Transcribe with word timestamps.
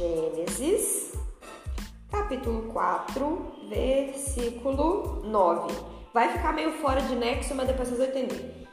Gênesis, 0.00 1.12
capítulo 2.10 2.72
4, 2.72 3.52
versículo 3.68 5.20
9. 5.24 5.74
Vai 6.14 6.32
ficar 6.32 6.54
meio 6.54 6.72
fora 6.78 7.02
de 7.02 7.14
nexo, 7.14 7.54
mas 7.54 7.66
depois 7.66 7.86
vocês 7.86 7.98
vão 7.98 8.08
entender. 8.08 8.66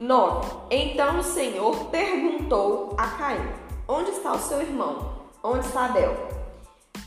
9. 0.00 0.66
Então 0.72 1.20
o 1.20 1.22
Senhor 1.22 1.84
perguntou 1.84 2.96
a 2.98 3.06
Caim: 3.10 3.48
Onde 3.86 4.10
está 4.10 4.32
o 4.32 4.38
seu 4.40 4.60
irmão? 4.60 5.22
Onde 5.40 5.64
está 5.66 5.84
Abel? 5.84 6.16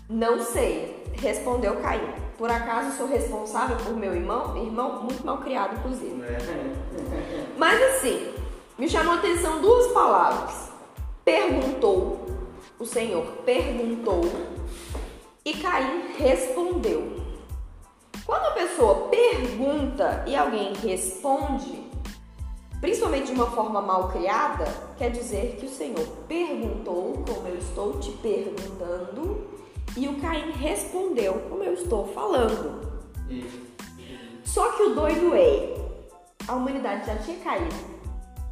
Não 0.08 0.42
sei, 0.42 1.04
respondeu 1.12 1.76
Caim. 1.82 2.14
Por 2.38 2.50
acaso 2.50 2.96
sou 2.96 3.08
responsável 3.08 3.76
por 3.76 3.94
meu 3.94 4.16
irmão? 4.16 4.56
Irmão 4.56 5.04
muito 5.04 5.26
mal 5.26 5.40
criado, 5.40 5.76
inclusive. 5.80 6.24
Mas 7.58 7.82
assim, 7.82 8.34
me 8.78 8.88
chamou 8.88 9.16
a 9.16 9.18
atenção 9.18 9.60
duas 9.60 9.92
palavras. 9.92 10.72
Perguntou, 11.26 12.35
o 12.80 12.86
Senhor 12.86 13.26
perguntou 13.46 14.24
e 15.44 15.54
Caim 15.54 16.14
respondeu. 16.18 17.24
Quando 18.26 18.46
a 18.46 18.52
pessoa 18.52 19.08
pergunta 19.10 20.26
e 20.28 20.36
alguém 20.36 20.74
responde, 20.74 21.84
principalmente 22.82 23.28
de 23.28 23.34
uma 23.34 23.52
forma 23.52 23.82
mal 23.82 24.10
criada, 24.10 24.66
quer 24.98 25.12
dizer 25.12 25.58
que 25.60 25.68
o 25.68 25.70
Senhor 25.70 26.06
perguntou, 26.28 27.24
como 27.28 27.48
eu 27.48 27.58
estou 27.58 28.00
te 28.00 28.12
perguntando, 28.14 29.48
e 29.96 30.08
o 30.08 30.20
Caim 30.20 30.52
respondeu, 30.52 31.34
como 31.50 31.64
eu 31.64 31.74
estou 31.74 32.08
falando. 32.08 32.82
Só 34.44 34.72
que 34.72 34.84
o 34.84 34.96
doido 34.96 35.36
é, 35.36 35.76
a 36.48 36.54
humanidade 36.54 37.06
já 37.06 37.16
tinha 37.18 37.38
caído, 37.40 37.76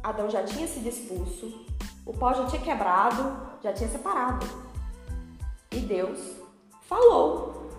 Adão 0.02 0.30
já 0.30 0.42
tinha 0.42 0.66
sido 0.68 0.88
expulso, 0.88 1.63
o 2.06 2.12
pau 2.12 2.34
já 2.34 2.46
tinha 2.46 2.62
quebrado, 2.62 3.36
já 3.62 3.72
tinha 3.72 3.88
separado. 3.88 4.46
E 5.70 5.80
Deus 5.80 6.36
falou. 6.88 7.70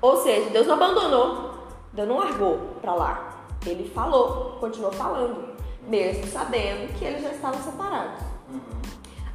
Ou 0.00 0.16
seja, 0.22 0.50
Deus 0.50 0.66
não 0.66 0.74
abandonou, 0.74 1.54
Deus 1.92 2.08
não 2.08 2.18
largou 2.18 2.58
para 2.80 2.94
lá. 2.94 3.46
Ele 3.66 3.88
falou, 3.90 4.58
continuou 4.58 4.92
falando, 4.92 5.56
mesmo 5.82 6.26
sabendo 6.26 6.92
que 6.98 7.04
eles 7.04 7.22
já 7.22 7.30
estavam 7.30 7.62
separados. 7.62 8.24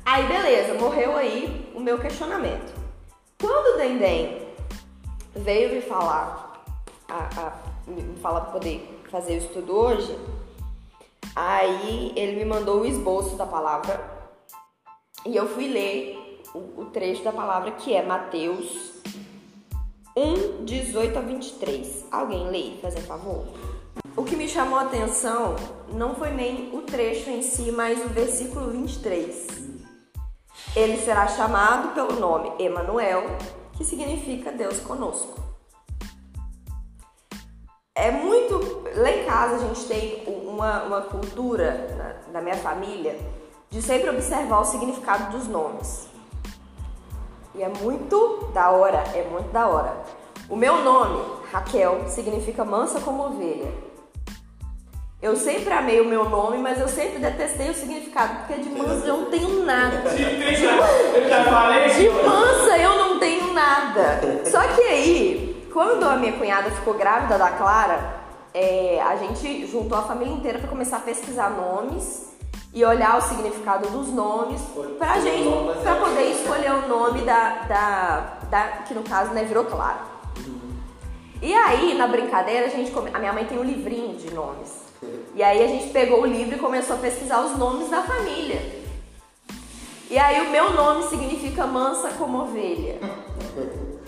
Aí 0.06 0.26
beleza, 0.28 0.74
morreu 0.76 1.16
aí 1.16 1.72
o 1.76 1.80
meu 1.80 2.00
questionamento. 2.00 2.74
Quando 3.40 3.76
o 3.76 3.78
Dendem 3.78 4.48
veio 5.36 5.76
me 5.76 5.82
falar, 5.82 6.64
a, 7.08 7.30
a, 7.40 7.54
me 7.86 8.18
falar 8.18 8.42
para 8.42 8.52
poder 8.52 9.04
fazer 9.12 9.34
o 9.34 9.38
estudo 9.38 9.76
hoje, 9.76 10.18
aí 11.36 12.14
ele 12.16 12.38
me 12.38 12.46
mandou 12.46 12.82
o 12.82 12.86
esboço 12.86 13.36
da 13.36 13.46
palavra 13.46 14.18
e 15.26 15.36
eu 15.36 15.48
fui 15.48 15.68
ler 15.68 16.42
o, 16.54 16.82
o 16.82 16.86
trecho 16.86 17.24
da 17.24 17.32
palavra 17.32 17.72
que 17.72 17.94
é 17.94 18.04
Mateus 18.04 18.94
1, 20.16 20.66
18 20.66 21.18
a 21.18 21.22
23. 21.22 22.06
Alguém 22.12 22.50
lê, 22.50 22.78
fazer 22.82 23.02
favor? 23.02 23.46
O 24.16 24.24
que 24.24 24.36
me 24.36 24.48
chamou 24.50 24.80
a 24.80 24.82
atenção 24.82 25.56
não 25.94 26.16
foi 26.16 26.32
nem 26.32 26.76
o 26.76 26.82
trecho 26.82 27.30
em 27.30 27.44
si, 27.44 27.72
mas 27.72 28.04
o 28.04 28.10
versículo 28.10 28.72
23. 28.72 29.46
Ele 30.76 30.98
será 30.98 31.28
chamado 31.28 31.94
pelo 31.94 32.20
nome 32.20 32.52
Emanuel, 32.58 33.26
que 33.78 33.86
significa 33.86 34.52
Deus 34.52 34.80
conosco. 34.80 35.40
É 37.94 38.10
muito. 38.10 38.84
Lá 38.96 39.12
em 39.12 39.26
casa 39.26 39.56
a 39.56 39.68
gente 39.68 39.88
tem 39.88 40.24
uma, 40.58 40.84
uma 40.84 41.02
cultura 41.02 41.88
na, 41.96 42.34
na 42.34 42.42
minha 42.42 42.58
família 42.58 43.16
de 43.70 43.82
sempre 43.82 44.10
observar 44.10 44.62
o 44.62 44.66
significado 44.66 45.38
dos 45.38 45.48
nomes. 45.48 46.08
E 47.54 47.62
é 47.62 47.70
muito 47.70 48.50
da 48.54 48.72
hora, 48.72 49.04
é 49.14 49.24
muito 49.24 49.52
da 49.52 49.68
hora. 49.68 49.96
O 50.50 50.56
meu 50.56 50.82
nome, 50.82 51.24
Raquel, 51.52 52.08
significa 52.08 52.66
mansa 52.66 53.00
como 53.00 53.26
ovelha. 53.26 53.72
Eu 55.22 55.36
sempre 55.36 55.74
amei 55.74 56.00
o 56.00 56.06
meu 56.06 56.30
nome, 56.30 56.58
mas 56.60 56.80
eu 56.80 56.88
sempre 56.88 57.20
detestei 57.20 57.70
o 57.70 57.74
significado, 57.74 58.38
porque 58.38 58.62
de 58.62 58.70
mansa 58.70 59.06
eu 59.08 59.18
não 59.18 59.26
tenho 59.26 59.64
nada. 59.64 60.04
Eu 60.10 61.30
já 61.30 61.44
falei 61.46 61.90
De 61.90 62.10
mansa 62.10 62.78
eu 62.78 62.98
não 62.98 63.20
tenho 63.20 63.54
nada. 63.54 64.22
Só 64.46 64.62
que 64.62 64.82
aí, 64.82 65.70
quando 65.74 66.04
a 66.04 66.16
minha 66.16 66.34
cunhada 66.34 66.70
ficou 66.72 66.94
grávida 66.94 67.38
da 67.38 67.50
Clara, 67.50 68.17
é, 68.58 69.00
a 69.00 69.16
gente 69.18 69.68
juntou 69.68 69.96
a 69.96 70.02
família 70.02 70.34
inteira 70.34 70.58
para 70.58 70.68
começar 70.68 70.98
a 70.98 71.02
pesquisar 71.02 71.52
nomes 71.52 72.26
e 72.74 72.84
olhar 72.84 73.20
o 73.20 73.22
significado 73.22 73.88
dos 73.90 74.08
nomes 74.08 74.60
pra 74.98 75.20
gente, 75.20 75.48
pra 75.84 75.96
poder 75.96 76.32
escolher 76.32 76.72
o 76.72 76.88
nome 76.88 77.22
da, 77.22 77.50
da, 77.66 78.38
da 78.50 78.68
que 78.88 78.96
no 78.96 79.04
caso 79.04 79.32
né, 79.32 79.44
virou 79.44 79.66
Clara. 79.66 80.18
E 81.40 81.54
aí, 81.54 81.94
na 81.94 82.08
brincadeira, 82.08 82.66
a 82.66 82.70
gente 82.70 82.90
come... 82.90 83.12
a 83.14 83.20
minha 83.20 83.32
mãe 83.32 83.46
tem 83.46 83.60
um 83.60 83.64
livrinho 83.64 84.16
de 84.18 84.34
nomes. 84.34 84.88
E 85.36 85.44
aí 85.44 85.64
a 85.64 85.68
gente 85.68 85.90
pegou 85.92 86.24
o 86.24 86.26
livro 86.26 86.56
e 86.56 86.60
começou 86.60 86.96
a 86.96 87.00
pesquisar 87.00 87.42
os 87.42 87.56
nomes 87.60 87.92
da 87.92 88.02
família. 88.02 88.60
E 90.10 90.18
aí 90.18 90.48
o 90.48 90.50
meu 90.50 90.72
nome 90.74 91.04
significa 91.04 91.68
mansa 91.68 92.10
como 92.18 92.42
ovelha. 92.42 93.00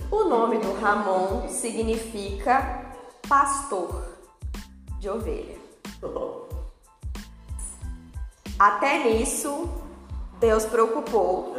O 0.09 0.23
nome 0.23 0.57
do 0.57 0.73
Ramon 0.73 1.47
significa 1.49 2.95
pastor 3.27 4.18
de 4.99 5.09
ovelha. 5.09 5.57
Até 8.59 9.05
nisso, 9.05 9.69
Deus 10.39 10.65
preocupou 10.65 11.55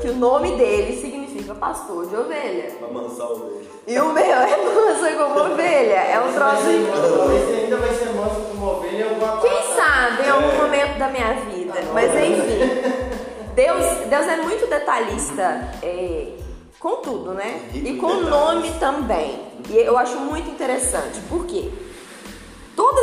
que 0.00 0.08
o 0.08 0.14
nome 0.14 0.56
dele 0.56 1.00
significa 1.00 1.54
pastor 1.54 2.06
de 2.06 2.14
ovelha. 2.14 2.72
Ovelha. 2.80 3.70
E 3.86 3.98
o 3.98 4.12
meu 4.12 4.22
é 4.22 4.56
mansa 4.64 5.12
como 5.16 5.52
ovelha. 5.52 5.94
É 5.94 6.20
um 6.20 6.32
troço. 6.32 6.68
Esse 6.68 7.60
ainda 7.62 7.76
vai 7.76 7.92
ser 7.92 8.10
manso 8.10 8.40
como 8.50 8.66
ovelha 8.66 9.08
ou 9.08 9.16
uma 9.16 9.40
Quem 9.40 9.74
sabe 9.74 10.22
em 10.24 10.30
algum 10.30 10.56
momento 10.56 10.98
da 10.98 11.08
minha 11.08 11.34
vida. 11.34 11.74
Mas 11.92 12.10
enfim. 12.14 13.10
Deus, 13.54 13.84
Deus 14.08 14.26
é 14.26 14.36
muito 14.36 14.68
detalhista 14.68 15.72
é, 15.82 16.36
com 16.78 16.96
tudo, 16.96 17.34
né? 17.34 17.68
E 17.74 17.96
com 17.96 18.06
o 18.06 18.22
nome 18.22 18.70
também. 18.78 19.40
E 19.68 19.76
eu 19.76 19.98
acho 19.98 20.16
muito 20.18 20.48
interessante. 20.48 21.20
Por 21.28 21.46
quê? 21.46 21.68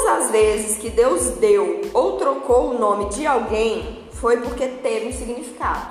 As 0.07 0.31
vezes 0.31 0.77
que 0.77 0.89
Deus 0.89 1.31
deu 1.31 1.81
ou 1.93 2.13
trocou 2.13 2.69
o 2.69 2.79
nome 2.79 3.09
de 3.09 3.27
alguém 3.27 4.07
foi 4.13 4.37
porque 4.37 4.65
teve 4.65 5.09
um 5.09 5.11
significado. 5.11 5.85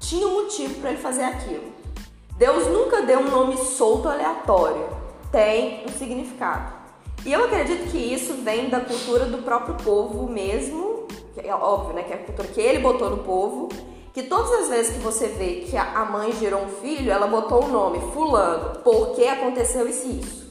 Tinha 0.00 0.26
um 0.26 0.42
motivo 0.42 0.80
para 0.80 0.90
ele 0.90 0.98
fazer 0.98 1.24
aquilo. 1.24 1.64
Deus 2.38 2.66
nunca 2.68 3.02
deu 3.02 3.18
um 3.18 3.30
nome 3.30 3.58
solto 3.58 4.08
aleatório. 4.08 4.88
Tem 5.30 5.84
um 5.84 5.92
significado. 5.98 6.72
E 7.26 7.32
eu 7.32 7.44
acredito 7.44 7.90
que 7.90 7.98
isso 7.98 8.32
vem 8.42 8.70
da 8.70 8.80
cultura 8.80 9.26
do 9.26 9.38
próprio 9.38 9.74
povo 9.74 10.26
mesmo, 10.26 11.06
que 11.34 11.46
é 11.46 11.54
óbvio, 11.54 11.94
né, 11.94 12.04
que 12.04 12.12
é 12.12 12.16
a 12.16 12.24
cultura 12.24 12.48
que 12.48 12.60
ele 12.62 12.78
botou 12.78 13.10
no 13.10 13.18
povo, 13.18 13.68
que 14.14 14.22
todas 14.22 14.50
as 14.62 14.68
vezes 14.70 14.94
que 14.94 15.00
você 15.00 15.26
vê 15.26 15.66
que 15.68 15.76
a 15.76 16.06
mãe 16.06 16.32
gerou 16.32 16.62
um 16.62 16.68
filho, 16.68 17.12
ela 17.12 17.26
botou 17.26 17.64
o 17.64 17.68
nome 17.68 18.00
fulano, 18.14 18.80
porque 18.82 19.24
aconteceu 19.24 19.86
isso 19.86 20.08
isso. 20.08 20.47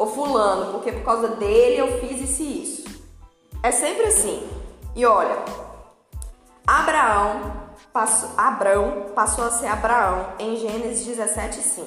Ou 0.00 0.06
fulano, 0.06 0.72
porque 0.72 0.92
por 0.92 1.04
causa 1.04 1.28
dele 1.28 1.76
eu 1.76 2.00
fiz 2.00 2.22
isso 2.22 2.42
e 2.42 2.62
isso. 2.62 2.84
É 3.62 3.70
sempre 3.70 4.06
assim. 4.06 4.48
E 4.96 5.04
olha, 5.04 5.36
Abraão 6.66 7.52
passou, 7.92 8.30
Abrão 8.34 9.12
passou 9.14 9.44
a 9.44 9.50
ser 9.50 9.66
Abraão 9.66 10.32
em 10.38 10.56
Gênesis 10.56 11.06
17:5. 11.06 11.84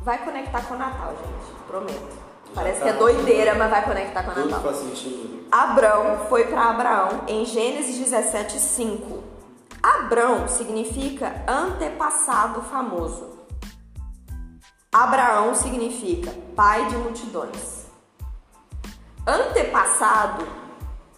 Vai 0.00 0.24
conectar 0.24 0.62
com 0.68 0.74
o 0.74 0.78
Natal, 0.78 1.16
gente, 1.16 1.62
prometo. 1.66 2.16
Parece 2.54 2.80
que 2.80 2.88
é 2.88 2.92
doideira, 2.92 3.56
mas 3.56 3.68
vai 3.68 3.84
conectar 3.84 4.22
com 4.22 4.40
o 4.40 4.44
Natal. 4.44 4.60
faz 4.62 4.76
sentido. 4.76 5.48
Abrão 5.50 6.26
foi 6.28 6.44
para 6.44 6.70
Abraão 6.70 7.22
em 7.26 7.44
Gênesis 7.44 7.98
17:5. 7.98 9.24
Abrão 9.82 10.46
significa 10.46 11.42
antepassado 11.48 12.62
famoso. 12.62 13.37
Abraão 14.90 15.54
significa 15.54 16.34
pai 16.56 16.86
de 16.86 16.96
multidões. 16.96 17.84
Antepassado 19.26 20.48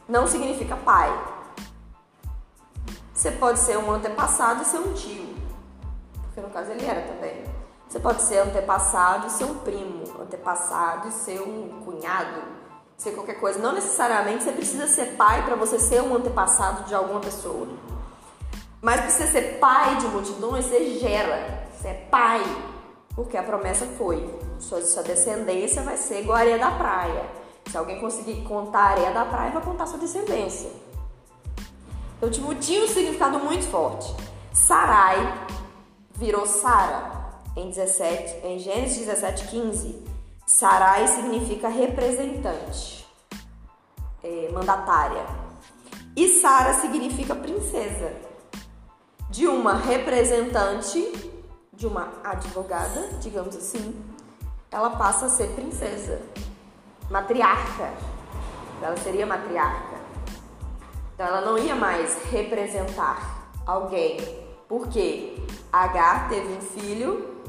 não 0.09 0.27
significa 0.27 0.77
pai. 0.77 1.09
Você 3.15 3.31
pode 3.31 3.61
ser 3.61 3.79
um 3.79 3.93
antepassado 3.93 4.63
e 4.63 4.65
ser 4.65 4.79
um 4.79 4.93
tio, 4.93 5.37
porque 6.23 6.41
no 6.41 6.51
caso 6.51 6.73
ele 6.73 6.85
era 6.85 7.03
também. 7.03 7.45
Você 7.89 8.01
pode 8.01 8.23
ser 8.23 8.39
antepassado 8.39 9.29
e 9.29 9.31
ser 9.31 9.45
um 9.45 9.59
primo, 9.59 10.21
antepassado 10.21 11.07
e 11.07 11.13
ser 11.13 11.41
um 11.41 11.81
cunhado, 11.85 12.43
ser 12.97 13.13
qualquer 13.13 13.39
coisa. 13.39 13.61
Não 13.61 13.73
necessariamente 13.73 14.43
você 14.43 14.51
precisa 14.51 14.89
ser 14.89 15.17
pai 15.17 15.45
para 15.45 15.55
você 15.55 15.79
ser 15.79 16.03
um 16.03 16.17
antepassado 16.17 16.89
de 16.89 16.95
alguma 16.95 17.21
pessoa. 17.21 17.69
Mas 18.83 19.01
para 19.01 19.11
você 19.11 19.29
ser 19.29 19.59
pai 19.61 19.95
de 19.97 20.07
multidões, 20.09 20.65
você 20.65 20.99
gera, 20.99 21.69
você 21.73 21.89
é 21.89 21.95
pai, 22.11 22.43
porque 23.21 23.37
a 23.37 23.43
promessa 23.43 23.85
foi: 23.99 24.35
sua, 24.59 24.81
sua 24.81 25.03
descendência 25.03 25.83
vai 25.83 25.97
ser 25.97 26.23
igual 26.23 26.39
a 26.39 26.41
areia 26.41 26.59
da 26.59 26.71
praia. 26.71 27.25
Se 27.71 27.77
alguém 27.77 28.01
conseguir 28.01 28.43
contar 28.45 28.79
a 28.79 28.91
areia 28.91 29.11
da 29.13 29.27
praia, 29.27 29.53
vai 29.53 29.63
contar 29.63 29.87
sua 29.87 29.99
descendência. 29.99 30.71
Então, 32.17 32.31
tipo, 32.31 32.55
tinha 32.55 32.83
um 32.83 32.89
significado 32.89 33.39
muito 33.39 33.67
forte. 33.67 34.15
Sarai 34.53 35.47
virou 36.15 36.47
Sara 36.47 37.31
em 37.57 37.69
17, 37.69 38.47
em 38.47 38.59
Gênesis 38.59 39.07
17, 39.07 39.49
15. 39.49 40.05
Sarai 40.47 41.07
significa 41.07 41.69
representante, 41.69 43.07
é, 44.25 44.49
mandatária. 44.51 45.25
E 46.17 46.27
Sara 46.41 46.75
significa 46.75 47.35
princesa. 47.35 48.13
De 49.29 49.47
uma 49.47 49.75
representante, 49.75 51.30
de 51.81 51.87
uma 51.87 52.13
advogada, 52.23 53.09
digamos 53.23 53.57
assim, 53.57 53.99
ela 54.71 54.91
passa 54.91 55.25
a 55.25 55.29
ser 55.31 55.49
princesa, 55.55 56.21
matriarca. 57.09 57.91
Ela 58.83 58.99
seria 58.99 59.25
matriarca. 59.25 59.97
Então 61.15 61.27
ela 61.27 61.41
não 61.41 61.57
ia 61.57 61.75
mais 61.75 62.23
representar 62.25 63.51
alguém, 63.67 64.19
porque 64.69 65.43
Agar 65.73 66.29
teve 66.29 66.53
um 66.53 66.61
filho 66.61 67.43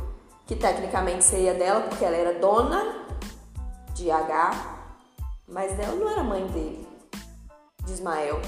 que 0.48 0.56
tecnicamente 0.56 1.26
seria 1.26 1.54
dela, 1.54 1.82
porque 1.82 2.06
ela 2.06 2.16
era 2.16 2.40
dona 2.40 3.06
de 3.94 4.10
Agar, 4.10 4.96
mas 5.46 5.78
ela 5.78 5.96
não 5.96 6.10
era 6.10 6.24
mãe 6.24 6.48
dele, 6.48 6.88
de 7.84 7.92
Ismael. 7.92 8.42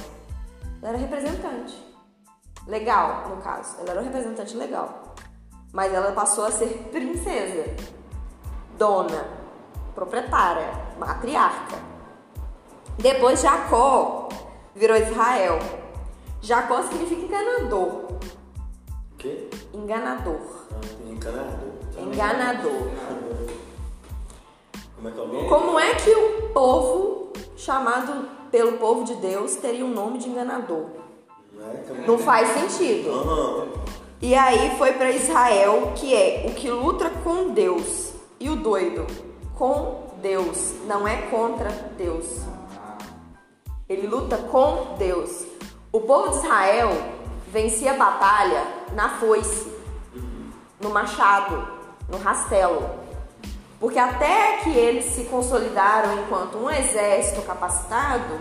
Ela 0.81 0.91
era 0.91 0.97
representante. 0.97 1.75
Legal, 2.68 3.27
no 3.27 3.41
caso. 3.41 3.75
Ela 3.81 3.91
era 3.91 4.00
um 4.00 4.06
representante 4.06 4.56
legal. 4.56 5.02
Mas 5.73 5.91
ela 5.91 6.11
passou 6.11 6.45
a 6.45 6.51
ser 6.51 6.67
princesa, 6.91 7.75
dona, 8.77 9.27
proprietária, 9.95 10.71
matriarca. 10.99 11.77
Depois 12.99 13.41
Jacó 13.41 14.29
virou 14.75 14.95
Israel. 14.95 15.57
Jacó 16.41 16.83
significa 16.83 17.23
enganador. 17.23 17.87
O 17.87 19.17
quê? 19.17 19.49
Enganador. 19.73 20.41
Ah, 20.71 20.79
tem 20.99 21.13
encanador. 21.13 21.73
Enganador. 21.97 22.91
Como 24.95 25.07
é 25.07 25.11
que 25.11 25.19
é 25.19 25.23
o 25.23 25.27
nome? 25.27 25.49
Como 25.49 25.79
é 25.79 25.95
que 25.95 26.09
o 26.11 26.49
povo, 26.53 27.33
chamado 27.57 28.29
pelo 28.51 28.77
povo 28.77 29.03
de 29.03 29.15
Deus, 29.15 29.55
teria 29.55 29.83
um 29.83 29.91
nome 29.91 30.19
de 30.19 30.29
enganador? 30.29 30.85
Não 31.51 31.65
é? 31.67 32.05
Não 32.05 32.17
faz 32.19 32.49
sentido. 32.49 33.09
E 34.23 34.35
aí 34.35 34.77
foi 34.77 34.93
para 34.93 35.11
Israel, 35.11 35.91
que 35.97 36.15
é 36.15 36.45
o 36.47 36.53
que 36.53 36.69
luta 36.69 37.09
com 37.25 37.49
Deus. 37.49 38.13
E 38.39 38.49
o 38.49 38.55
doido, 38.55 39.05
com 39.53 40.13
Deus, 40.21 40.75
não 40.87 41.05
é 41.05 41.23
contra 41.23 41.69
Deus. 41.97 42.25
Ele 43.89 44.07
luta 44.07 44.37
com 44.37 44.95
Deus. 44.97 45.45
O 45.91 45.99
povo 45.99 46.29
de 46.29 46.37
Israel 46.37 46.89
vencia 47.51 47.91
a 47.91 47.97
batalha 47.97 48.65
na 48.93 49.09
foice, 49.19 49.69
no 50.79 50.89
machado, 50.89 51.67
no 52.07 52.17
rastelo. 52.17 52.81
Porque 53.77 53.99
até 53.99 54.59
que 54.63 54.69
eles 54.69 55.03
se 55.03 55.25
consolidaram 55.25 56.23
enquanto 56.23 56.59
um 56.59 56.71
exército 56.71 57.41
capacitado, 57.41 58.39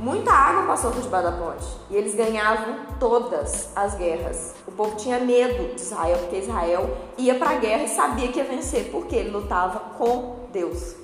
muita 0.00 0.32
água 0.32 0.62
passou 0.66 0.90
por 0.90 1.02
debaixo 1.02 1.30
da 1.30 1.36
ponte. 1.36 1.66
E 1.90 1.96
eles 1.96 2.14
ganhavam 2.14 2.86
todas 2.98 3.70
as 3.76 3.94
guerras. 3.94 4.54
O 4.66 4.72
povo 4.72 4.96
tinha 4.96 5.20
medo 5.20 5.74
de 5.74 5.80
Israel, 5.80 6.18
porque 6.18 6.36
Israel 6.36 6.96
ia 7.18 7.34
para 7.34 7.50
a 7.50 7.54
guerra 7.54 7.84
e 7.84 7.88
sabia 7.88 8.28
que 8.28 8.38
ia 8.38 8.44
vencer, 8.44 8.90
porque 8.90 9.14
ele 9.14 9.30
lutava 9.30 9.78
com 9.98 10.48
Deus. 10.52 10.96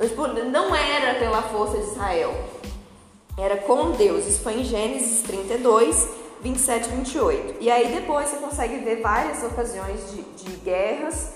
Tipo, 0.00 0.26
não 0.26 0.74
era 0.74 1.18
pela 1.18 1.42
força 1.42 1.78
de 1.78 1.84
Israel, 1.84 2.34
era 3.38 3.56
com 3.58 3.92
Deus. 3.92 4.26
Isso 4.26 4.40
foi 4.40 4.60
em 4.60 4.64
Gênesis 4.64 5.22
32, 5.22 6.08
27 6.42 6.86
e 6.86 6.92
28. 6.92 7.56
E 7.60 7.70
aí 7.70 7.94
depois 7.94 8.28
você 8.28 8.36
consegue 8.36 8.78
ver 8.78 9.00
várias 9.00 9.42
ocasiões 9.42 10.10
de, 10.10 10.22
de 10.22 10.56
guerras 10.58 11.34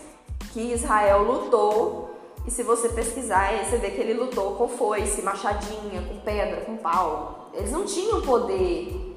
que 0.53 0.73
Israel 0.73 1.23
lutou. 1.23 2.10
E 2.50 2.52
se 2.52 2.64
você 2.64 2.88
pesquisar, 2.88 3.52
você 3.64 3.76
vê 3.76 3.93
que 3.93 4.00
ele 4.00 4.12
lutou 4.12 4.56
com 4.56 4.67
foice, 4.67 5.23
machadinha, 5.23 6.02
com 6.02 6.19
pedra, 6.19 6.62
com 6.62 6.76
pau. 6.76 7.49
Eles 7.55 7.70
não 7.70 7.85
tinham 7.85 8.20
poder. 8.23 9.17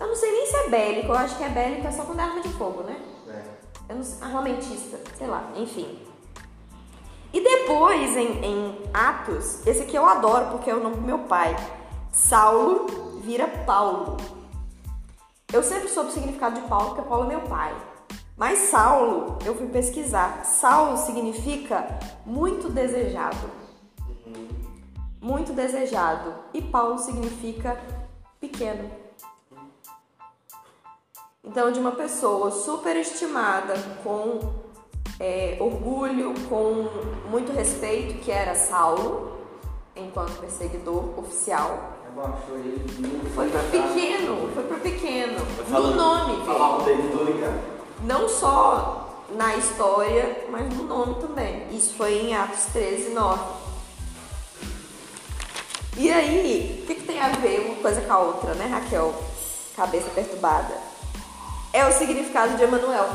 Eu 0.00 0.06
não 0.06 0.16
sei 0.16 0.32
nem 0.32 0.46
se 0.46 0.56
é 0.56 0.68
bélico, 0.70 1.08
eu 1.08 1.14
acho 1.14 1.36
que 1.36 1.44
é 1.44 1.50
bélico 1.50 1.86
é 1.86 1.90
só 1.90 2.04
quando 2.04 2.20
é 2.20 2.22
arma 2.22 2.40
de 2.40 2.48
fogo, 2.48 2.82
né? 2.84 2.98
É. 3.28 3.42
Eu 3.92 3.96
não 3.96 4.02
sei, 4.02 4.22
armamentista, 4.22 4.98
sei 5.14 5.26
lá, 5.26 5.52
enfim. 5.56 5.98
E 7.34 7.40
depois, 7.42 8.16
em, 8.16 8.42
em 8.42 8.90
Atos, 8.94 9.66
esse 9.66 9.82
aqui 9.82 9.94
eu 9.94 10.06
adoro 10.06 10.46
porque 10.46 10.70
é 10.70 10.74
o 10.74 10.82
nome 10.82 10.96
do 10.96 11.02
meu 11.02 11.18
pai. 11.18 11.54
Saulo 12.10 13.20
vira 13.20 13.46
Paulo. 13.66 14.16
Eu 15.52 15.62
sempre 15.62 15.90
soube 15.90 16.08
o 16.08 16.12
significado 16.14 16.58
de 16.58 16.66
Paulo 16.66 16.94
porque 16.94 17.06
Paulo 17.06 17.24
é 17.24 17.28
meu 17.28 17.42
pai. 17.42 17.76
Mas 18.40 18.58
Saulo, 18.70 19.38
eu 19.44 19.54
fui 19.54 19.66
pesquisar. 19.66 20.46
Saulo 20.46 20.96
significa 20.96 21.98
muito 22.24 22.70
desejado. 22.70 23.36
Muito 25.20 25.52
desejado. 25.52 26.32
E 26.54 26.62
Paulo 26.62 26.96
significa 26.96 27.78
pequeno. 28.40 28.90
Então, 31.44 31.70
de 31.70 31.78
uma 31.78 31.92
pessoa 31.92 32.50
superestimada, 32.50 33.74
com 34.02 34.40
é, 35.18 35.58
orgulho, 35.60 36.32
com 36.48 36.88
muito 37.28 37.52
respeito, 37.52 38.20
que 38.24 38.30
era 38.32 38.54
Saulo, 38.54 39.36
enquanto 39.94 40.40
perseguidor 40.40 41.18
oficial, 41.18 41.98
foi 43.34 43.50
para 43.50 43.62
pequeno, 43.64 44.48
foi 44.54 44.64
para 44.64 44.78
pequeno. 44.78 45.38
No 45.58 45.64
falando- 45.66 45.96
nome, 45.96 46.46
Falar 46.46 46.78
o 46.78 46.80
velho. 46.84 47.02
dele, 47.02 47.32
ligado. 47.34 47.79
Não 48.02 48.28
só 48.28 49.24
na 49.30 49.56
história, 49.56 50.46
mas 50.50 50.72
no 50.74 50.84
nome 50.84 51.14
também. 51.16 51.66
Isso 51.70 51.94
foi 51.94 52.14
em 52.14 52.34
Atos 52.34 52.64
13, 52.72 53.10
9. 53.10 53.40
E 55.96 56.10
aí, 56.10 56.80
o 56.82 56.86
que, 56.86 56.94
que 56.94 57.06
tem 57.06 57.20
a 57.20 57.28
ver 57.28 57.66
uma 57.66 57.76
coisa 57.76 58.00
com 58.00 58.12
a 58.12 58.18
outra, 58.18 58.54
né, 58.54 58.66
Raquel? 58.66 59.14
Cabeça 59.76 60.08
perturbada. 60.10 60.74
É 61.72 61.86
o 61.86 61.92
significado 61.92 62.56
de 62.56 62.62
Emanuel. 62.62 63.08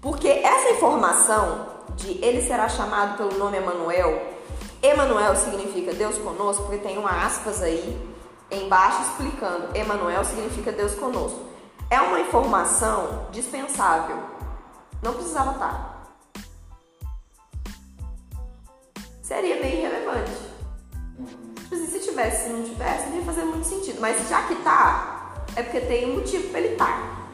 Porque 0.00 0.28
essa 0.28 0.70
informação 0.70 1.66
de 1.96 2.18
ele 2.22 2.42
será 2.42 2.68
chamado 2.68 3.16
pelo 3.16 3.38
nome 3.38 3.56
Emanuel, 3.56 4.34
Emanuel 4.82 5.34
significa 5.34 5.94
Deus 5.94 6.18
conosco, 6.18 6.64
porque 6.64 6.76
tem 6.76 6.98
uma 6.98 7.24
aspas 7.24 7.62
aí 7.62 7.98
embaixo 8.50 9.00
explicando. 9.00 9.74
Emanuel 9.74 10.22
significa 10.24 10.70
Deus 10.70 10.94
conosco. 10.94 11.40
É 11.90 12.00
uma 12.00 12.20
informação 12.20 13.28
dispensável. 13.30 14.16
Não 15.02 15.14
precisava 15.14 15.52
estar. 15.52 15.94
Seria 19.22 19.56
meio 19.56 19.78
irrelevante. 19.78 20.32
Tipo 21.56 21.74
assim, 21.74 21.86
Se 21.86 22.00
tivesse, 22.00 22.44
se 22.44 22.48
não 22.50 22.62
tivesse, 22.62 23.08
não 23.08 23.16
ia 23.16 23.24
fazer 23.24 23.44
muito 23.44 23.66
sentido. 23.66 24.00
Mas 24.00 24.28
já 24.28 24.42
que 24.42 24.56
tá, 24.56 25.44
é 25.56 25.62
porque 25.62 25.80
tem 25.80 26.10
um 26.10 26.16
motivo 26.16 26.48
para 26.50 26.60
ele 26.60 26.72
estar. 26.72 27.24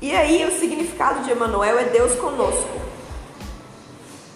E 0.00 0.14
aí 0.14 0.44
o 0.44 0.58
significado 0.58 1.22
de 1.22 1.30
Emanuel 1.30 1.78
é 1.78 1.84
Deus 1.84 2.14
conosco. 2.16 2.80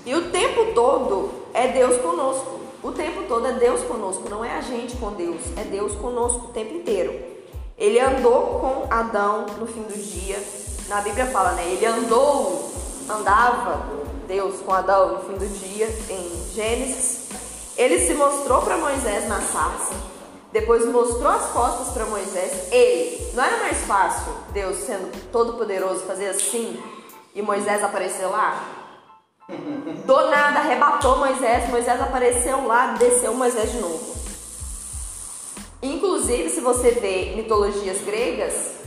E 0.07 0.14
o 0.14 0.30
tempo 0.30 0.73
todo 0.75 1.30
é 1.52 1.68
Deus 1.68 2.00
conosco. 2.00 2.59
O 2.83 2.92
tempo 2.92 3.25
todo 3.28 3.47
é 3.47 3.52
Deus 3.54 3.83
conosco, 3.83 4.28
não 4.30 4.45
é 4.45 4.57
a 4.57 4.61
gente 4.61 4.97
com 4.97 5.12
Deus, 5.12 5.40
é 5.57 5.64
Deus 5.64 5.95
conosco 5.97 6.47
o 6.47 6.52
tempo 6.52 6.75
inteiro. 6.75 7.38
Ele 7.78 8.00
andou 8.00 8.58
com 8.58 8.92
Adão 8.92 9.47
no 9.56 9.66
fim 9.66 9.82
do 9.82 9.97
dia. 9.97 10.42
Na 10.88 11.00
Bíblia 11.00 11.26
fala, 11.26 11.52
né? 11.52 11.64
Ele 11.64 11.87
andou, 11.87 12.73
andava 13.08 13.85
Deus 14.26 14.61
com 14.61 14.73
Adão 14.73 15.12
no 15.12 15.25
fim 15.25 15.35
do 15.35 15.47
dia 15.47 15.87
em 16.11 16.52
Gênesis. 16.52 17.28
Ele 17.76 18.04
se 18.04 18.14
mostrou 18.14 18.62
para 18.62 18.76
Moisés 18.76 19.28
na 19.28 19.40
sarça. 19.40 19.94
Depois 20.50 20.85
mostrou 20.87 21.28
as 21.28 21.47
costas 21.50 21.88
para 21.94 22.06
Moisés. 22.06 22.73
Ele, 22.73 23.30
não 23.35 23.44
era 23.44 23.58
mais 23.58 23.78
fácil 23.85 24.32
Deus 24.52 24.78
sendo 24.78 25.30
todo 25.30 25.52
poderoso 25.52 26.00
fazer 26.00 26.30
assim 26.30 26.82
e 27.35 27.42
Moisés 27.42 27.85
aparecer 27.85 28.26
lá? 28.26 28.64
Do 30.04 30.30
nada 30.30 30.58
arrebatou 30.58 31.18
Moisés, 31.18 31.68
Moisés 31.70 32.00
apareceu 32.00 32.66
lá, 32.66 32.88
desceu 32.99 33.32
Moisés 33.35 33.70
de 33.70 33.78
novo. 33.78 34.17
Inclusive, 35.82 36.50
se 36.50 36.61
você 36.61 36.90
vê 36.90 37.35
mitologias 37.37 38.02
gregas 38.02 38.78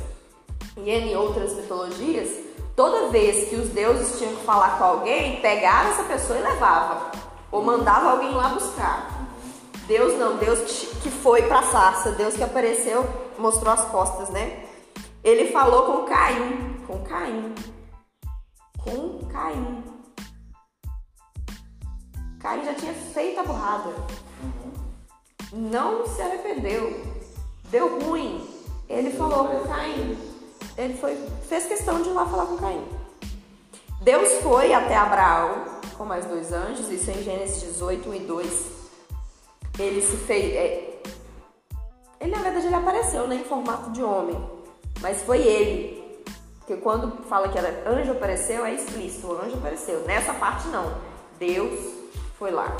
e 0.77 0.89
em 0.89 1.15
outras 1.15 1.53
mitologias, 1.53 2.29
toda 2.75 3.10
vez 3.10 3.50
que 3.50 3.55
os 3.55 3.69
deuses 3.69 4.17
tinham 4.17 4.36
que 4.36 4.43
falar 4.43 4.77
com 4.77 4.83
alguém, 4.83 5.39
pegava 5.41 5.89
essa 5.89 6.03
pessoa 6.03 6.38
e 6.38 6.41
levava, 6.41 7.12
ou 7.50 7.63
mandava 7.63 8.12
alguém 8.12 8.33
lá 8.33 8.50
buscar. 8.50 9.29
Deus 9.88 10.17
não, 10.17 10.38
Deus 10.38 10.60
que 11.01 11.10
foi 11.10 11.43
pra 11.43 11.63
sarça, 11.63 12.12
Deus 12.12 12.36
que 12.36 12.43
apareceu, 12.43 13.05
mostrou 13.38 13.74
as 13.74 13.86
costas, 13.86 14.29
né? 14.29 14.65
Ele 15.24 15.51
falou 15.51 15.83
com 15.86 16.05
Caim, 16.05 16.83
com 16.88 17.00
Caim, 17.03 17.55
com 18.83 19.19
Caim. 19.27 19.83
Caim 22.39 22.65
já 22.65 22.74
tinha 22.74 22.93
feito 22.93 23.39
a 23.39 23.43
burrada. 23.43 23.93
Não 25.51 26.08
se 26.08 26.22
arrependeu. 26.22 27.01
Deu 27.70 28.00
ruim. 28.00 28.48
ele 28.88 29.12
falou 29.12 29.48
com 29.48 29.67
Caim. 29.67 30.17
Ele 30.77 30.98
foi, 30.98 31.15
fez 31.48 31.65
questão 31.65 32.01
de 32.01 32.10
ir 32.10 32.13
lá 32.13 32.25
falar 32.25 32.46
com 32.46 32.58
Caim. 32.58 32.84
Deus 34.01 34.41
foi 34.41 34.74
até 34.74 34.96
Abraão 34.96 35.65
com 35.98 36.05
mais 36.05 36.25
dois 36.25 36.51
anjos, 36.51 36.89
isso 36.89 37.12
é 37.12 37.13
em 37.13 37.24
Gênesis 37.24 37.62
18, 37.62 38.10
1 38.10 38.13
e 38.15 38.20
2. 38.20 38.65
Ele 39.77 40.01
se 40.01 40.17
fez. 40.17 40.55
É, 40.55 41.01
ele, 42.20 42.31
na 42.31 42.41
verdade, 42.41 42.67
ele 42.67 42.75
apareceu 42.75 43.27
né, 43.27 43.36
em 43.36 43.43
formato 43.43 43.91
de 43.91 44.01
homem, 44.03 44.38
mas 45.00 45.22
foi 45.22 45.39
ele. 45.39 46.24
Porque 46.60 46.77
quando 46.77 47.24
fala 47.25 47.50
que 47.50 47.58
era 47.58 47.89
anjo 47.89 48.12
apareceu, 48.12 48.65
é 48.65 48.74
explícito, 48.74 49.27
o 49.27 49.41
anjo 49.41 49.58
apareceu. 49.58 50.01
Nessa 50.05 50.34
parte, 50.34 50.67
não. 50.70 50.96
Deus 51.38 51.79
foi 52.38 52.51
lá. 52.51 52.75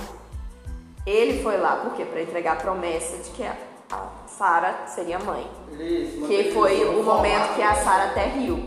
Ele 1.05 1.41
foi 1.41 1.58
lá, 1.58 1.77
por 1.77 1.93
quê? 1.93 2.05
Para 2.05 2.22
entregar 2.22 2.53
a 2.53 2.55
promessa 2.58 3.17
de 3.17 3.29
que 3.31 3.43
a 3.43 3.55
Sara 4.27 4.86
seria 4.88 5.17
mãe. 5.20 5.50
Que 6.27 6.51
foi 6.53 6.86
o 6.86 7.03
momento 7.03 7.55
que 7.55 7.62
a 7.62 7.75
Sara 7.75 8.12
até 8.12 8.25
riu. 8.25 8.58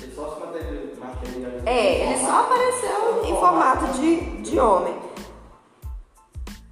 Ele 0.00 0.14
só 0.14 0.30
se. 0.30 1.68
É, 1.68 2.06
ele 2.06 2.24
só 2.24 2.40
apareceu 2.40 3.24
em 3.24 3.36
formato 3.36 3.86
de, 3.98 4.42
de 4.42 4.58
homem. 4.58 4.96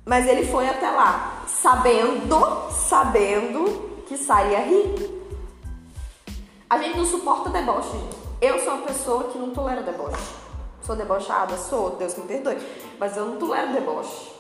Mas 0.05 0.27
ele 0.27 0.47
foi 0.47 0.69
até 0.69 0.91
lá, 0.91 1.45
sabendo, 1.47 2.71
sabendo 2.71 4.03
que 4.07 4.17
Sara 4.17 4.49
ia 4.49 4.61
rir. 4.61 5.13
A 6.69 6.79
gente 6.79 6.97
não 6.97 7.05
suporta 7.05 7.51
deboche. 7.51 8.01
Eu 8.41 8.59
sou 8.61 8.75
uma 8.75 8.87
pessoa 8.87 9.25
que 9.25 9.39
não 9.39 9.51
tolera 9.51 9.83
deboche. 9.83 10.35
Sou 10.83 10.97
debochada, 10.97 11.57
sou, 11.57 11.91
Deus 11.91 12.17
me 12.17 12.25
perdoe. 12.25 12.57
Mas 12.99 13.17
eu 13.17 13.27
não 13.27 13.37
tolero 13.37 13.73
deboche. 13.73 14.32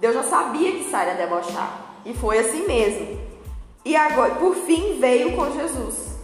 Deus 0.00 0.14
já 0.14 0.22
sabia 0.22 0.72
que 0.72 0.90
Sara 0.90 1.10
ia 1.10 1.16
debochar. 1.16 2.00
E 2.04 2.14
foi 2.14 2.38
assim 2.38 2.66
mesmo. 2.66 3.20
E 3.84 3.94
agora, 3.94 4.34
por 4.36 4.54
fim, 4.54 4.98
veio 4.98 5.36
com 5.36 5.52
Jesus. 5.52 6.18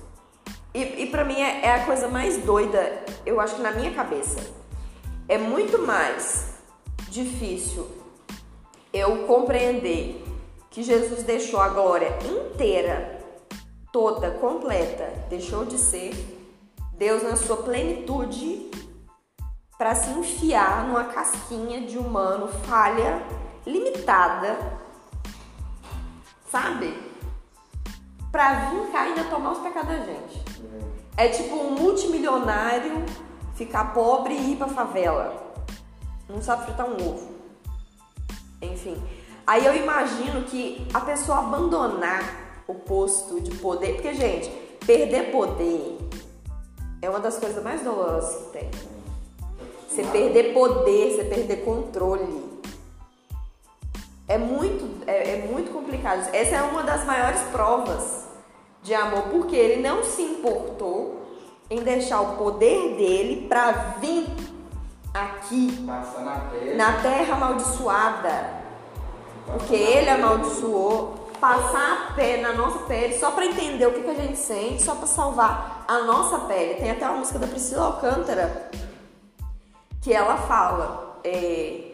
E, 0.75 1.03
e 1.03 1.07
para 1.07 1.25
mim 1.25 1.41
é, 1.41 1.67
é, 1.67 1.75
a 1.75 1.85
coisa 1.85 2.09
mais 2.09 2.39
doida, 2.39 3.05
eu 3.25 3.39
acho 3.41 3.57
que 3.57 3.63
na 3.63 3.73
minha 3.73 3.93
cabeça. 3.93 4.41
É 5.29 5.37
muito 5.37 5.79
mais 5.83 6.55
difícil 7.09 7.87
eu 8.93 9.27
compreender 9.27 10.25
que 10.71 10.83
Jesus 10.83 11.23
deixou 11.23 11.61
a 11.61 11.69
glória 11.69 12.17
inteira, 12.25 13.21
toda, 13.93 14.31
completa, 14.31 15.13
deixou 15.29 15.65
de 15.65 15.79
ser 15.79 16.15
Deus 16.93 17.23
na 17.23 17.37
sua 17.37 17.57
plenitude 17.59 18.71
para 19.77 19.95
se 19.95 20.11
enfiar 20.11 20.87
numa 20.87 21.05
casquinha 21.05 21.83
de 21.83 21.99
humano 21.99 22.49
falha, 22.65 23.23
limitada, 23.67 24.57
sabe? 26.51 26.95
Pra 28.31 28.71
vir 28.71 28.93
cá 28.93 29.07
e 29.07 29.09
ainda 29.09 29.25
tomar 29.25 29.53
os 29.53 29.59
pecados 29.59 29.89
da 29.89 29.99
gente. 29.99 30.45
É 31.17 31.29
tipo 31.29 31.55
um 31.57 31.73
multimilionário 31.73 33.05
ficar 33.55 33.93
pobre 33.95 34.35
e 34.35 34.53
ir 34.53 34.57
pra 34.57 34.69
favela. 34.69 35.55
Não 36.29 36.43
sabe 36.43 36.67
fritar 36.67 36.87
um 36.87 36.95
ovo. 36.95 37.35
Enfim. 38.61 39.03
Aí 39.47 39.65
eu 39.65 39.75
imagino 39.75 40.43
que 40.45 40.87
a 40.93 41.01
pessoa 41.01 41.39
abandonar 41.39 42.65
o 42.67 42.75
posto 42.75 43.41
de 43.41 43.55
poder. 43.57 43.95
Porque, 43.95 44.13
gente, 44.15 44.49
perder 44.85 45.31
poder 45.31 45.99
é 47.01 47.09
uma 47.09 47.21
das 47.21 47.39
coisas 47.39 47.63
mais 47.63 47.83
dolorosas 47.83 48.47
que 48.47 48.51
tem. 48.51 48.71
Você 49.89 50.03
perder 50.03 50.53
poder, 50.53 51.15
você 51.15 51.25
perder 51.25 51.65
controle. 51.65 52.56
É 54.29 54.37
muito, 54.37 55.05
é, 55.07 55.35
é, 55.35 55.47
muito 55.47 55.73
complicado. 55.73 56.29
Essa 56.33 56.57
é 56.57 56.63
uma 56.63 56.83
das 56.83 57.05
maiores 57.05 57.41
provas 57.53 58.27
de 58.83 58.95
amor, 58.95 59.25
porque 59.25 59.55
ele 59.55 59.83
não 59.83 60.03
se 60.03 60.23
importou 60.23 61.23
em 61.71 61.81
deixar 61.81 62.21
o 62.21 62.37
poder 62.37 62.97
dele 62.97 63.47
para 63.49 63.73
vir 64.01 64.27
aqui 65.13 65.87
na 66.77 66.93
terra. 66.95 67.35
amaldiçoada. 67.35 68.67
Porque 69.47 69.75
ele 69.75 70.11
amaldiçoou, 70.11 71.31
passar 71.41 72.09
a 72.11 72.15
pele 72.15 72.43
na 72.43 72.53
nossa 72.53 72.81
pele 72.81 73.17
só 73.17 73.31
para 73.31 73.47
entender 73.47 73.87
o 73.87 73.93
que, 73.93 74.03
que 74.03 74.11
a 74.11 74.15
gente 74.15 74.37
sente, 74.37 74.83
só 74.83 74.97
para 74.97 75.07
salvar 75.07 75.85
a 75.87 76.01
nossa 76.01 76.41
pele. 76.41 76.75
Tem 76.75 76.91
até 76.91 77.09
uma 77.09 77.19
música 77.19 77.39
da 77.39 77.47
Priscila 77.47 77.87
Alcântara 77.87 78.71
que 80.03 80.13
ela 80.13 80.37
fala. 80.37 81.21
É, 81.23 81.86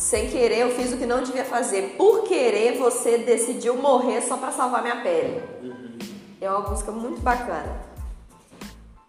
sem 0.00 0.30
querer, 0.30 0.60
eu 0.60 0.70
fiz 0.70 0.94
o 0.94 0.96
que 0.96 1.04
não 1.04 1.22
devia 1.22 1.44
fazer. 1.44 1.94
Por 1.98 2.22
querer, 2.22 2.78
você 2.78 3.18
decidiu 3.18 3.76
morrer 3.76 4.22
só 4.22 4.38
para 4.38 4.50
salvar 4.50 4.80
minha 4.80 5.02
pele. 5.02 5.42
É 6.40 6.50
uma 6.50 6.70
música 6.70 6.90
muito 6.90 7.20
bacana. 7.20 7.82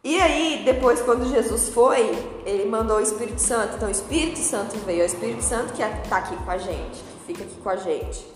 E 0.03 0.19
aí, 0.19 0.63
depois, 0.65 1.01
quando 1.01 1.29
Jesus 1.29 1.69
foi, 1.69 2.11
ele 2.45 2.65
mandou 2.65 2.97
o 2.97 2.99
Espírito 2.99 3.39
Santo. 3.39 3.77
Então, 3.77 3.87
o 3.87 3.91
Espírito 3.91 4.37
Santo 4.39 4.77
veio. 4.79 4.99
É 4.99 5.03
o 5.03 5.05
Espírito 5.05 5.41
Santo 5.41 5.71
que 5.71 5.81
está 5.81 6.17
aqui 6.17 6.35
com 6.35 6.51
a 6.51 6.57
gente, 6.57 6.99
que 6.99 7.25
fica 7.25 7.43
aqui 7.45 7.55
com 7.55 7.69
a 7.69 7.77
gente. 7.77 8.27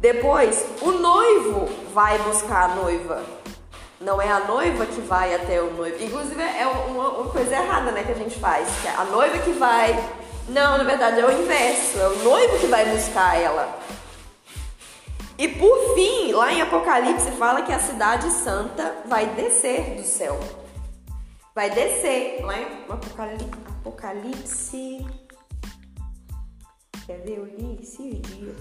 Depois, 0.00 0.62
o 0.82 0.90
noivo 0.90 1.66
vai 1.94 2.18
buscar 2.18 2.72
a 2.72 2.74
noiva. 2.74 3.22
Não 3.98 4.20
é 4.20 4.30
a 4.30 4.40
noiva 4.40 4.84
que 4.84 5.00
vai 5.00 5.34
até 5.34 5.62
o 5.62 5.72
noivo. 5.72 6.04
Inclusive, 6.04 6.42
é 6.42 6.66
uma, 6.66 7.08
uma 7.08 7.30
coisa 7.30 7.54
errada 7.54 7.90
né, 7.90 8.04
que 8.04 8.12
a 8.12 8.16
gente 8.16 8.38
faz. 8.38 8.68
Que 8.82 8.88
é 8.88 8.94
a 8.96 9.04
noiva 9.04 9.38
que 9.38 9.52
vai 9.52 9.96
não, 10.50 10.78
na 10.78 10.84
verdade 10.84 11.20
é 11.20 11.26
o 11.26 11.30
inverso, 11.30 11.98
é 11.98 12.08
o 12.08 12.24
noivo 12.24 12.58
que 12.58 12.66
vai 12.66 12.90
buscar 12.90 13.40
ela. 13.40 13.78
E 15.38 15.46
por 15.48 15.94
fim, 15.94 16.32
lá 16.32 16.52
em 16.52 16.60
Apocalipse 16.60 17.30
fala 17.32 17.62
que 17.62 17.72
a 17.72 17.78
cidade 17.78 18.30
santa 18.30 18.96
vai 19.06 19.26
descer 19.34 19.96
do 19.96 20.02
céu. 20.02 20.38
Vai 21.54 21.70
descer, 21.70 22.44
lá 22.44 22.58
em 22.58 22.66
Apocalipse. 22.88 25.06
Quer 27.06 27.22
ver? 27.22 27.38
Eu 27.38 27.46
li 27.46 27.78
esses 27.80 28.20
dias. 28.20 28.56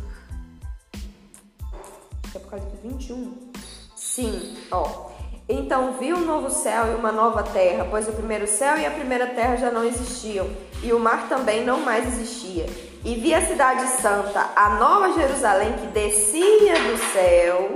Apocalipse 2.36 2.78
21. 2.84 3.52
Sim, 3.96 4.58
ó. 4.72 5.09
Então 5.50 5.94
viu 5.94 6.16
um 6.16 6.26
novo 6.26 6.52
céu 6.52 6.92
e 6.92 6.96
uma 6.96 7.12
nova 7.12 7.42
terra, 7.42 7.88
pois 7.90 8.08
o 8.08 8.12
primeiro 8.12 8.46
céu 8.46 8.78
e 8.78 8.86
a 8.86 8.92
primeira 8.92 9.26
terra 9.26 9.56
já 9.56 9.72
não 9.72 9.84
existiam, 9.84 10.48
e 10.84 10.94
o 10.94 11.00
mar 11.00 11.28
também 11.28 11.66
não 11.66 11.80
mais 11.80 12.06
existia. 12.08 12.68
E 13.04 13.16
vi 13.16 13.34
a 13.34 13.44
cidade 13.44 13.88
santa, 14.00 14.52
a 14.56 14.76
nova 14.76 15.20
Jerusalém, 15.20 15.74
que 15.74 15.88
descia 15.88 16.74
do 16.76 16.98
céu, 17.12 17.76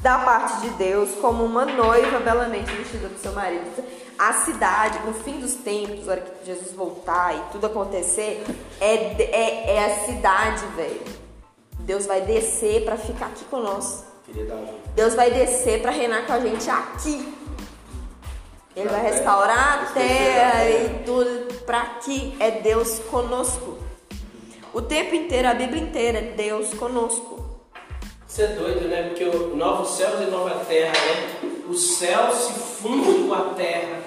da 0.00 0.18
parte 0.18 0.60
de 0.60 0.70
Deus, 0.70 1.14
como 1.18 1.44
uma 1.44 1.64
noiva 1.64 2.18
belamente 2.18 2.70
vestida 2.72 3.08
do 3.08 3.18
seu 3.18 3.32
marido. 3.32 3.82
A 4.18 4.34
cidade, 4.34 4.98
no 5.06 5.14
fim 5.14 5.40
dos 5.40 5.54
tempos, 5.54 6.04
na 6.04 6.12
hora 6.12 6.20
que 6.20 6.44
Jesus 6.44 6.72
voltar 6.72 7.34
e 7.34 7.40
tudo 7.52 7.66
acontecer, 7.66 8.44
é, 8.78 8.94
é, 9.22 9.76
é 9.76 9.84
a 9.86 10.04
cidade, 10.04 10.66
velho. 10.76 11.02
Deus 11.78 12.04
vai 12.04 12.20
descer 12.20 12.84
para 12.84 12.98
ficar 12.98 13.26
aqui 13.26 13.44
conosco. 13.46 14.11
Deus 14.94 15.14
vai 15.14 15.30
descer 15.30 15.82
para 15.82 15.90
reinar 15.90 16.26
com 16.26 16.32
a 16.32 16.40
gente 16.40 16.68
aqui. 16.68 17.32
Ele 18.74 18.88
vai 18.88 19.02
restaurar 19.02 19.82
a 19.82 19.92
terra 19.92 20.70
e 20.70 21.02
tudo 21.04 21.54
para 21.64 21.82
aqui. 21.82 22.34
É 22.40 22.50
Deus 22.50 22.98
conosco. 23.10 23.78
O 24.72 24.80
tempo 24.80 25.14
inteiro, 25.14 25.48
a 25.48 25.54
Bíblia 25.54 25.82
inteira, 25.82 26.18
é 26.18 26.22
Deus 26.32 26.72
conosco. 26.74 27.42
Isso 28.26 28.40
é 28.40 28.46
doido, 28.46 28.88
né? 28.88 29.08
Porque 29.08 29.24
o 29.24 29.54
novo 29.54 29.84
céus 29.84 30.26
e 30.26 30.30
nova 30.30 30.64
terra, 30.64 30.92
né? 30.92 31.50
O 31.68 31.74
céu 31.74 32.32
se 32.32 32.52
funde 32.54 33.28
com 33.28 33.34
a 33.34 33.54
terra, 33.54 34.00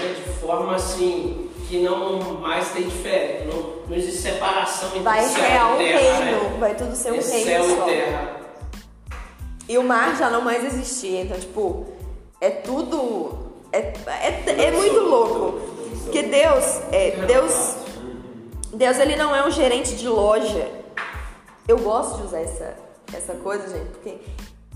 né? 0.00 0.14
De 0.16 0.40
forma 0.40 0.74
assim 0.74 1.48
que 1.68 1.80
não 1.80 2.18
mais 2.40 2.70
tem 2.70 2.88
diferença, 2.88 3.44
não, 3.44 3.86
não 3.86 3.96
existe 3.96 4.22
separação 4.22 4.88
entre 4.88 5.02
vai 5.02 5.22
céu 5.22 5.32
e 5.32 5.36
terra. 5.36 5.76
Vai 5.76 5.76
criar 5.76 6.14
um 6.18 6.24
reino, 6.24 6.50
né? 6.50 6.56
vai 6.58 6.74
tudo 6.74 6.96
ser 6.96 7.12
um 7.12 7.16
é 7.16 7.20
reino 7.20 7.44
céu 7.44 7.76
só. 7.76 7.88
e 7.88 7.90
terra. 7.92 8.37
E 9.68 9.76
o 9.76 9.84
mar 9.84 10.16
já 10.16 10.30
não 10.30 10.40
mais 10.40 10.64
existia, 10.64 11.22
então, 11.22 11.38
tipo, 11.38 11.86
é 12.40 12.50
tudo. 12.50 13.52
É, 13.70 13.92
é, 14.06 14.64
é 14.66 14.70
muito 14.70 14.98
louco. 15.00 15.60
Porque 16.04 16.22
Deus, 16.22 16.64
é, 16.90 17.10
Deus, 17.26 17.76
Deus, 18.72 18.98
ele 18.98 19.14
não 19.14 19.36
é 19.36 19.46
um 19.46 19.50
gerente 19.50 19.94
de 19.94 20.08
loja. 20.08 20.70
Eu 21.66 21.78
gosto 21.78 22.16
de 22.16 22.22
usar 22.22 22.40
essa, 22.40 22.76
essa 23.12 23.34
coisa, 23.34 23.68
gente, 23.68 23.90
porque 23.90 24.18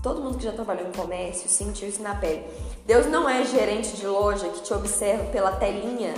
todo 0.03 0.21
mundo 0.21 0.37
que 0.37 0.43
já 0.43 0.51
trabalhou 0.51 0.87
em 0.87 0.91
comércio 0.91 1.49
sentiu 1.49 1.89
isso 1.89 2.03
na 2.03 2.13
pele. 2.13 2.45
Deus 2.85 3.07
não 3.07 3.27
é 3.27 3.43
gerente 3.45 3.95
de 3.95 4.05
loja 4.05 4.47
que 4.49 4.61
te 4.61 4.73
observa 4.75 5.23
pela 5.31 5.53
telinha 5.53 6.13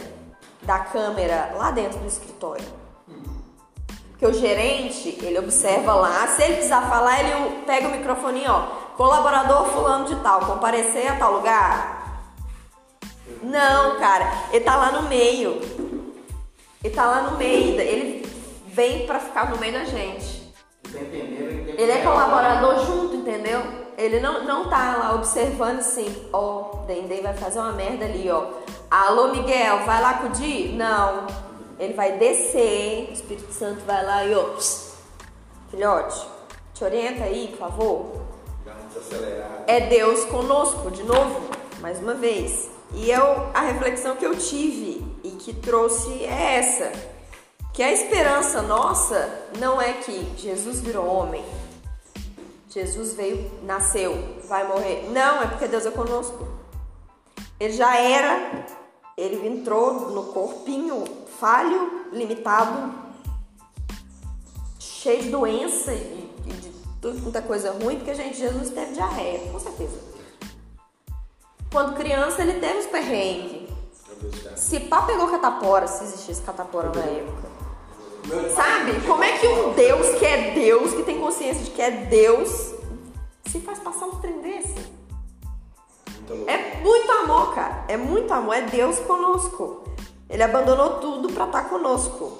da 0.64 0.80
câmera 0.80 1.54
lá 1.56 1.72
dentro 1.72 2.00
do 2.00 2.08
escritório. 2.08 2.66
Porque 4.16 4.28
o 4.28 4.34
gerente, 4.34 5.18
ele 5.22 5.38
observa 5.38 5.94
lá, 5.94 6.26
se 6.28 6.42
ele 6.42 6.54
precisar 6.54 6.84
falar, 6.84 7.20
ele 7.20 7.64
pega 7.66 7.90
o 7.90 7.92
microfone, 7.92 8.46
ó, 8.48 8.62
colaborador 8.96 9.66
fulano 9.66 10.06
de 10.06 10.16
tal, 10.22 10.40
comparecer 10.40 11.12
a 11.12 11.18
tal 11.18 11.34
lugar. 11.34 12.32
Não, 13.44 14.00
cara, 14.00 14.32
ele 14.54 14.64
tá 14.64 14.78
lá 14.78 14.94
no 14.94 15.10
meio. 15.10 15.60
Ele 16.82 16.96
tá 16.96 17.06
lá 17.06 17.24
no 17.24 17.38
meio, 17.38 17.78
ele 17.82 18.26
vem 18.68 19.06
pra 19.06 19.20
ficar 19.20 19.50
no 19.50 19.58
meio 19.58 19.74
da 19.74 19.84
gente. 19.84 20.54
Ele 21.78 21.92
é 21.92 22.02
colaborador 22.02 22.86
junto, 22.86 23.18
entendeu? 23.18 23.62
Ele 23.98 24.22
não, 24.22 24.46
não 24.46 24.70
tá 24.70 24.96
lá 24.98 25.16
observando 25.16 25.80
assim, 25.80 26.30
ó, 26.32 26.40
oh, 26.40 26.78
Dendê 26.86 27.20
vai 27.20 27.34
fazer 27.34 27.60
uma 27.60 27.74
merda 27.74 28.06
ali, 28.06 28.30
ó. 28.32 28.46
Alô, 28.90 29.34
Miguel, 29.34 29.80
vai 29.80 30.02
lá 30.02 30.12
acudir? 30.12 30.74
Não. 30.74 31.28
Ele 31.80 31.94
vai 31.94 32.18
descer, 32.18 33.10
o 33.10 33.14
Espírito 33.14 33.52
Santo 33.54 33.82
vai 33.86 34.04
lá 34.06 34.26
e, 34.26 34.34
ó, 34.34 34.56
filhote, 35.70 36.26
te 36.74 36.84
orienta 36.84 37.24
aí, 37.24 37.48
por 37.50 37.58
favor. 37.58 38.26
É 39.68 39.82
Deus 39.82 40.26
conosco, 40.26 40.90
de 40.90 41.04
novo, 41.04 41.50
mais 41.82 42.00
uma 42.00 42.14
vez. 42.14 42.70
E 42.94 43.12
eu, 43.12 43.24
a 43.54 43.62
reflexão 43.62 44.16
que 44.16 44.26
eu 44.26 44.38
tive 44.38 45.06
e 45.24 45.32
que 45.32 45.54
trouxe 45.54 46.24
é 46.24 46.58
essa: 46.58 46.92
que 47.74 47.84
a 47.84 47.92
esperança 47.92 48.62
nossa 48.62 49.48
não 49.60 49.82
é 49.82 49.94
que 49.94 50.34
Jesus 50.38 50.80
virou 50.80 51.06
homem, 51.06 51.44
Jesus 52.70 53.14
veio, 53.14 53.50
nasceu, 53.64 54.38
vai 54.50 54.68
morrer. 54.68 55.10
Não, 55.10 55.42
é 55.42 55.48
porque 55.48 55.68
Deus 55.68 55.86
é 55.86 55.92
conosco. 55.92 56.46
Ele 57.58 57.72
já 57.72 57.98
era, 57.98 58.66
ele 59.18 59.48
entrou 59.48 60.12
no 60.12 60.24
corpinho 60.34 61.04
falho, 61.40 62.08
limitado, 62.12 62.94
cheio 64.80 65.24
de 65.24 65.30
doença 65.30 65.94
e, 65.94 66.34
e 66.46 66.54
de 66.54 66.70
tudo, 67.02 67.20
muita 67.20 67.42
coisa 67.42 67.72
ruim, 67.72 67.98
porque, 67.98 68.14
gente, 68.14 68.38
Jesus 68.38 68.70
teve 68.72 68.94
diarreia, 68.94 69.52
com 69.52 69.60
certeza. 69.60 70.00
Quando 71.72 71.96
criança, 71.96 72.42
ele 72.42 72.60
teve 72.60 72.80
os 72.80 72.88
perrengues. 72.88 73.70
Se 74.56 74.80
pá 74.80 75.04
pegou 75.04 75.28
catapora, 75.28 75.88
se 75.88 76.04
existisse 76.04 76.42
catapora 76.42 76.90
na 76.90 77.04
época. 77.04 77.56
Sabe? 78.56 79.06
Como 79.06 79.24
é 79.24 79.38
que 79.38 79.48
um 79.48 79.74
Deus 79.74 80.18
que 80.18 80.26
é 80.26 80.52
Deus, 80.52 80.94
que 80.94 81.04
tem 81.04 81.20
consciência 81.20 81.64
de 81.64 81.72
que 81.72 81.82
é 81.82 81.92
Deus, 81.92 82.74
se 83.46 83.60
faz 83.60 83.78
passar 83.80 84.06
um 84.06 84.20
trem 84.20 84.42
desse? 84.42 84.74
É 86.48 86.82
muito 86.82 87.12
amor, 87.12 87.54
cara. 87.54 87.86
É 87.88 87.98
muito 87.98 88.34
amor. 88.34 88.56
É 88.56 88.62
Deus 88.62 89.00
conosco. 89.00 89.84
Ele 90.30 90.44
abandonou 90.44 91.00
tudo 91.00 91.32
para 91.32 91.46
estar 91.46 91.64
tá 91.64 91.70
conosco. 91.70 92.40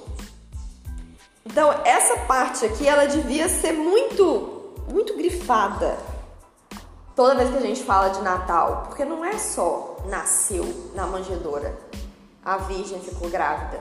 Então, 1.46 1.72
essa 1.86 2.18
parte 2.22 2.66
aqui, 2.66 2.88
ela 2.88 3.06
devia 3.06 3.48
ser 3.48 3.74
muito, 3.74 4.74
muito 4.92 5.16
grifada. 5.16 5.98
Toda 7.16 7.36
vez 7.36 7.50
que 7.50 7.58
a 7.58 7.62
gente 7.62 7.84
fala 7.84 8.10
de 8.10 8.22
Natal, 8.22 8.86
porque 8.88 9.06
não 9.06 9.24
é 9.24 9.38
só 9.38 9.98
nasceu 10.08 10.92
na 10.94 11.06
manjedoura, 11.06 11.78
a 12.44 12.58
virgem 12.58 13.00
ficou 13.00 13.30
grávida. 13.30 13.80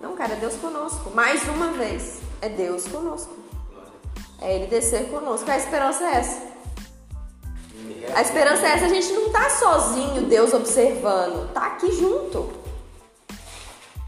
Não, 0.00 0.14
cara, 0.14 0.34
é 0.34 0.36
Deus 0.36 0.54
conosco. 0.56 1.10
Mais 1.10 1.42
uma 1.48 1.72
vez, 1.72 2.20
é 2.40 2.48
Deus 2.48 2.86
conosco. 2.86 3.34
É 4.40 4.54
Ele 4.54 4.66
descer 4.66 5.10
conosco. 5.10 5.50
A 5.50 5.56
esperança 5.56 6.04
é 6.04 6.16
essa. 6.16 6.55
A 8.14 8.22
esperança 8.22 8.66
é 8.66 8.70
essa. 8.70 8.86
A 8.86 8.88
gente 8.88 9.12
não 9.12 9.30
tá 9.30 9.50
sozinho, 9.50 10.22
Deus 10.22 10.52
observando. 10.52 11.52
Tá 11.52 11.66
aqui 11.66 11.92
junto. 11.92 12.50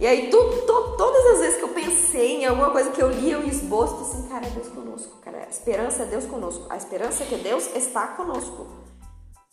E 0.01 0.07
aí, 0.07 0.31
tu, 0.31 0.39
tu, 0.65 0.97
todas 0.97 1.27
as 1.33 1.41
vezes 1.41 1.57
que 1.57 1.65
eu 1.65 1.71
pensei 1.71 2.43
em 2.43 2.47
alguma 2.47 2.71
coisa 2.71 2.91
que 2.91 3.03
eu 3.03 3.11
li, 3.11 3.33
eu 3.33 3.43
esboço 3.45 3.97
assim, 4.03 4.29
cara, 4.29 4.47
é 4.47 4.51
Deus 4.51 4.69
conosco. 4.69 5.17
Cara, 5.23 5.39
a 5.39 5.49
esperança 5.49 6.05
é 6.05 6.07
Deus 6.07 6.25
conosco. 6.25 6.67
A 6.71 6.77
esperança 6.77 7.25
é 7.25 7.27
que 7.27 7.37
Deus 7.37 7.75
está 7.75 8.07
conosco. 8.09 8.67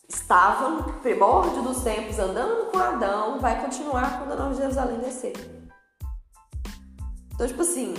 Estava 0.08 0.68
no 0.68 0.92
primórdio 1.00 1.62
dos 1.62 1.82
tempos, 1.82 2.18
andando 2.20 2.70
com 2.70 2.78
Adão, 2.78 3.40
vai 3.40 3.60
continuar 3.60 4.18
quando 4.18 4.32
a 4.32 4.36
Nova 4.36 4.54
Jerusalém 4.54 4.98
descer. 4.98 5.32
Então, 7.34 7.46
tipo 7.46 7.62
assim, 7.62 7.92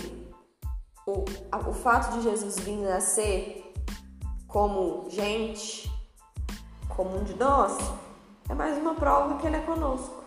o, 1.05 1.25
o 1.69 1.73
fato 1.73 2.17
de 2.17 2.23
Jesus 2.23 2.57
vir 2.59 2.77
nascer 2.77 3.73
como 4.47 5.09
gente, 5.09 5.91
como 6.89 7.17
um 7.17 7.23
de 7.23 7.35
nós, 7.35 7.77
é 8.49 8.53
mais 8.53 8.77
uma 8.77 8.95
prova 8.95 9.37
que 9.37 9.47
ele 9.47 9.57
é 9.57 9.61
conosco. 9.61 10.26